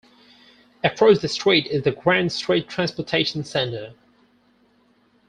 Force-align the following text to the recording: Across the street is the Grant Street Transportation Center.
Across 0.83 1.19
the 1.19 1.27
street 1.27 1.67
is 1.67 1.83
the 1.83 1.91
Grant 1.91 2.31
Street 2.31 2.67
Transportation 2.67 3.43
Center. 3.43 3.93